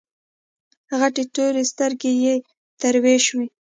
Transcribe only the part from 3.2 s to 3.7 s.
شوې.